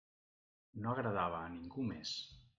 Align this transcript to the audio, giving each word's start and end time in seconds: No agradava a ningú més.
No 0.85 0.95
agradava 0.95 1.43
a 1.43 1.53
ningú 1.59 1.87
més. 1.93 2.17